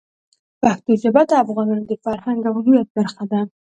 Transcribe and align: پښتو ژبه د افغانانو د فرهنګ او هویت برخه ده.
پښتو 0.61 0.91
ژبه 1.01 1.21
د 1.29 1.31
افغانانو 1.43 1.83
د 1.87 1.93
فرهنګ 2.03 2.41
او 2.49 2.53
هویت 2.65 2.87
برخه 2.97 3.23
ده. 3.31 3.41